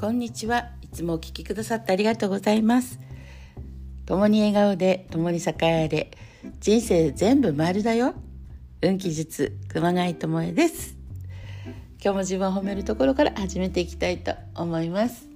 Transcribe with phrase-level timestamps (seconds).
[0.00, 0.70] こんにちは。
[0.80, 3.00] いつもお聞きくださってありがとうございます。
[4.06, 6.10] 共に笑顔で共に栄えれ
[6.60, 8.14] 人生全部丸だよ。
[8.80, 10.96] 運気術熊谷智恵です。
[12.00, 15.26] 今日も自分を褒めるところから始めていきたいと思います。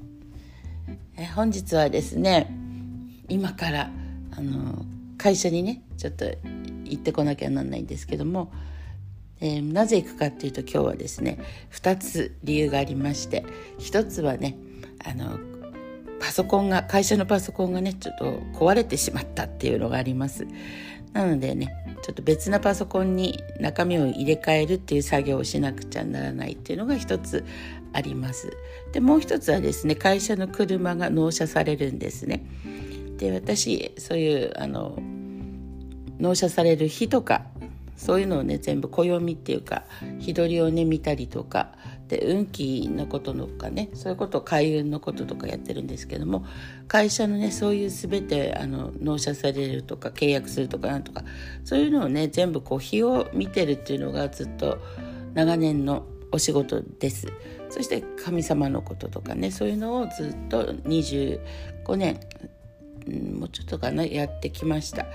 [1.16, 2.48] え本日はですね
[3.28, 3.90] 今から
[4.30, 4.86] あの
[5.18, 6.24] 会社にねちょっと
[6.84, 8.52] 行ってこなきゃなんないんですけども
[9.42, 11.38] えー、なぜ行くかっていうと今日はですね
[11.72, 13.44] 2つ理由がありまして
[13.80, 14.56] 1つはね
[15.04, 15.38] あの
[16.20, 18.24] パソコンが会社のパソコンがねちょっと
[18.54, 20.46] 壊れてしまったっていうのがあります。
[21.12, 27.44] なのでねちょっと別なパソコンに中身を入れ替えるっていう作業をしなくちゃならないっていうのが一つ
[27.92, 28.56] あります。
[28.92, 32.46] でもう一つはですね会社の車が納車されるんですね。
[33.18, 34.96] で私そういうあの
[36.20, 37.51] 納車される日とか
[37.96, 39.84] そういうのをね全部暦っていうか
[40.18, 41.72] 日取りをね見たりとか
[42.08, 46.44] で運気のこととかねそういうことを開運のこととかやってるんですけども
[46.88, 51.22] 会社のねそういう全てあの納車されるとか契約するとかなんとか
[51.64, 54.78] そういうのをね全部こう日を見てるっていうのがずっと
[55.34, 57.28] 長年のお仕事です。
[57.68, 62.20] そして神様のこととかねそういうのをずっと25年
[63.06, 65.06] もうちょっとかなやってきました。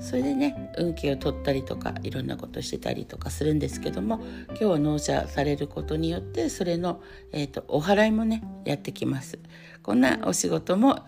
[0.00, 9.38] それでね運気を取ったりとかいろんなことしてたりとかするんですけども今日は納車されることによってそれの、えーと、お払いもねやってきます。
[9.82, 11.00] こんなお仕事も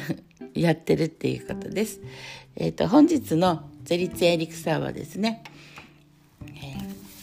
[0.54, 2.00] やってるっていうことです、
[2.56, 5.44] えーと、本日のゼリツエリクサーはですね、
[6.46, 6.50] え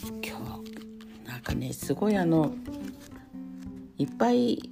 [0.06, 0.38] ー、今
[1.24, 2.54] 日なんかねすごいあの
[3.98, 4.70] いっぱい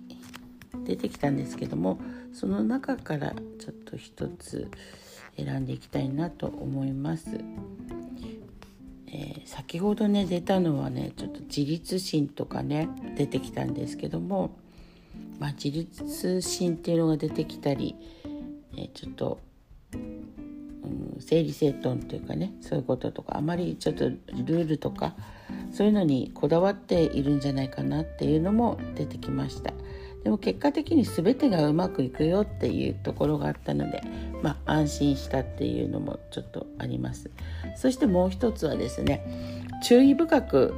[0.85, 1.99] 出てきたんですけども
[2.39, 4.71] その中からちょっと一つ
[5.37, 7.31] 選んでいきたいなと思います。
[9.09, 14.57] えー、先ほどね出たのはねちょっと自立心とかね出てきたんですけども、
[15.41, 17.97] まあ、自立心っていうのが出てきたり、
[18.77, 19.41] えー、ちょっと、
[19.95, 25.17] うん、整理整頓っていうかねそういうこととかあまりちょっとルールとか
[25.73, 29.73] そういうのにこだわっているんじゃないかなっていうのも出てきました。
[30.25, 34.03] でも結果的に全てがうまくいくよっていうところがあったので、
[34.43, 37.31] まあ、安心したっていうのもちょっとあります。
[37.77, 39.25] そしてもう一つはですね
[39.83, 40.75] 注意深く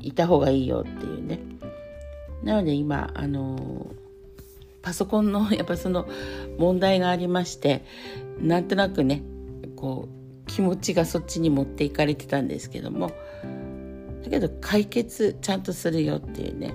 [0.00, 1.40] いた方がいいよっていうね。
[2.42, 3.86] なので今あの
[4.82, 6.08] パソコンの やっぱその
[6.58, 7.84] 問題がありまして
[8.40, 9.22] なんとなくね
[9.76, 13.12] こう気持ちがそっちに持っていかれてたんですけども
[14.24, 16.74] だけど解決ちゃんとするよっていうね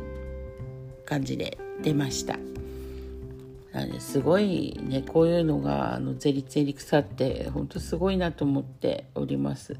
[1.07, 2.37] 感じで出ました。
[3.99, 9.75] すごいねこういうのがあのゼリゼリ草って本当すごいなと思っております。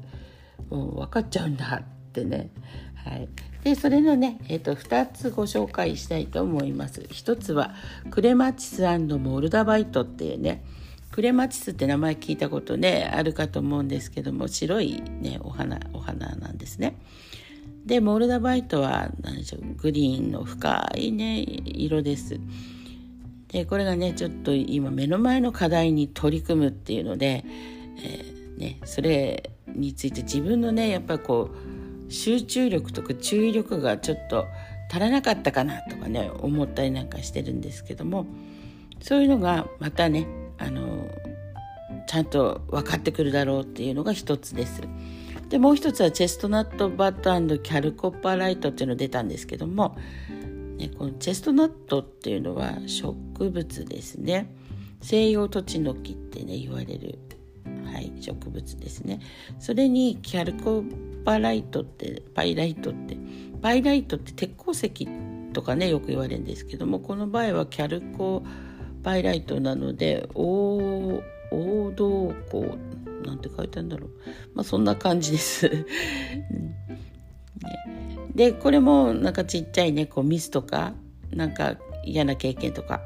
[0.70, 2.50] うん、分かっちゃうんだってね。
[3.04, 3.28] はい、
[3.64, 7.00] でそれのね、えーと、2つご紹介したいと思います。
[7.00, 7.74] 1つは
[8.10, 10.64] クレマチスモルダバイトっていうね
[11.10, 16.96] クレマチスって名前聞いたことねあるかと思うんですけども白いねお花お花なんですね。
[17.88, 22.38] でモルダバイトは何でしょうグリーンの深いね色です。
[23.48, 27.46] でこれがねちょっと今目の前の課題に取り組むっていうので、
[27.96, 31.48] えー、ね、それについて自分のねやっぱりこ
[32.08, 34.44] う集中力とか注意力がちょっと
[34.90, 38.26] 足らなかったかなとかね思ったりなんかしてるんですけども
[39.00, 40.26] そういうのがまたね
[40.58, 41.08] あの
[42.06, 44.82] ちゃんと分かってくるだろうっていうのが一つです。
[45.48, 49.96] でもう一つはチェストナットバットキャルコッパーライトっていうの出たんですけども、
[50.76, 53.14] ね、このチェストナットっていうのは植
[53.50, 54.52] 物ですね。
[55.00, 57.18] 西洋土地の木ってね言われる、
[57.84, 59.20] はい、植物ですね。
[59.58, 63.16] それにキャルコッパーライトってパイライトって
[63.62, 65.08] パイライトって鉄鉱石
[65.52, 68.42] とかねよく言われるんですけどもこの場合はキャルコ
[69.02, 70.28] パイライトなので
[71.50, 72.78] 黄銅鉱
[73.24, 74.10] なんて書いてあるんだろう。
[74.54, 75.86] まあそんな感じです。
[78.34, 80.94] で、これもなんかちっちゃいね、こうミスとか、
[81.34, 83.00] なんか嫌な経験とか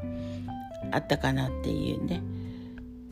[0.91, 2.23] あったかなっていうね。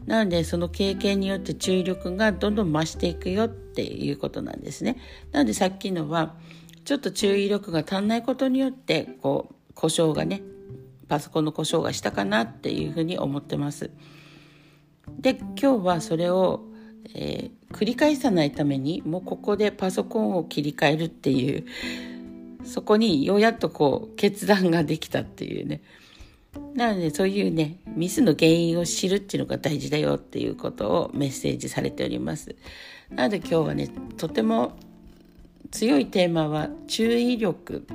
[0.07, 4.97] なのでその経験によって注意力がどんどん増していくよっていうことなんですね。
[5.33, 6.35] なのでさっきのは
[6.85, 10.43] ちょっと注意力が足んないことによってこう故障がね
[11.09, 13.91] パソコンの故障がしたかなっていうふうに思ってます。
[15.19, 16.71] で今日はそれを
[17.15, 21.65] えー、繰り返さないためにもうここでパソコンを切り替えるっていう
[22.65, 25.81] そこにようやっとこう決断ができたっていうね。
[26.75, 32.55] なのでそういうねミスの原因を知るっていうのが大事だよっていうことをメッセージされております。
[33.09, 34.77] なので今日はねとても
[35.71, 37.87] 強いテーマは注意力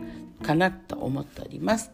[0.42, 1.92] かなと思っております。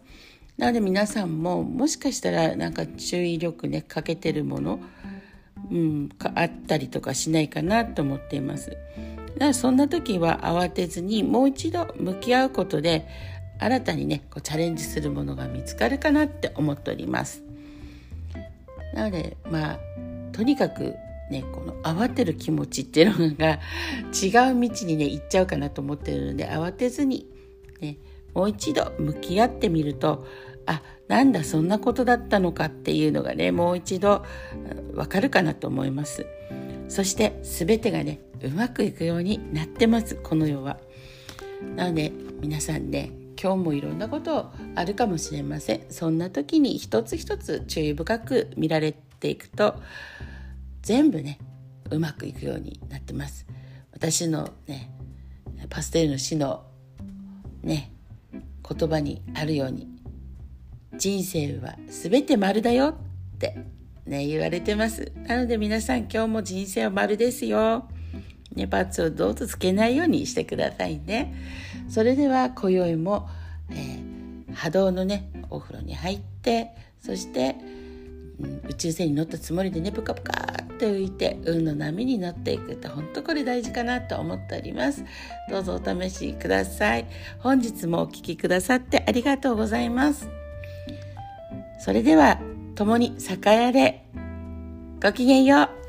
[0.57, 4.79] なので皆さんももしかしたらなんか注意力ね欠けてるもの、
[5.71, 8.69] うん、あったりとかしないかなと思っています。
[8.69, 8.77] だか
[9.39, 13.07] らそんな時は慌てずにもう一度向き合うことで
[13.59, 17.44] 新たにねこうチャレンジするものが見つかるかなって思っております。
[18.94, 19.79] なのでまあ
[20.33, 20.95] とにかく
[21.29, 23.59] ねこの慌てる気持ちっていうのが
[24.12, 27.25] 違う道にね行っちゃうかなと思ってるので慌てずに
[27.79, 27.97] ね
[28.33, 30.27] もう一度向き合ってみると
[30.65, 34.23] あなんだそんなことだったのかっていうのがねもう一度
[34.93, 36.25] わかるかなと思います。
[36.87, 40.77] そして全てがねうまくいくようになってますこの世は。
[41.75, 42.11] なので
[42.41, 43.11] 皆さんね
[43.41, 45.81] 今日もいろんなことあるかもしれません。
[45.89, 49.75] そんな時に一つ一つ注意深く見られていくと
[50.81, 51.39] 全部ね
[51.89, 53.45] うまくいくようになってます。
[53.91, 54.91] 私のね
[55.69, 56.63] パステルの死の
[57.63, 57.91] ね
[58.67, 59.90] 言葉にあるように
[61.01, 63.57] 人生は全て丸だよって
[64.06, 67.89] ね言われてますなので皆さん今日も人生は丸ですよ
[68.56, 71.33] ね、パーツをどうぞつけないようにしてくださいね。
[71.89, 73.30] それでは今宵も、
[73.69, 77.56] えー、波動のねお風呂に入ってそして、
[78.42, 80.33] うん、宇宙船に乗ったつもりでねプカプカ
[80.63, 85.06] って浮いて運の波に乗っていくと本当これ大事かなと思っております。
[85.50, 87.07] どうぞお試しください。
[87.39, 90.40] 本日もお聴きくださってありがとうございます。
[91.83, 92.39] それでは
[92.75, 94.05] 共に酒屋で
[95.01, 95.80] ごきげんよう。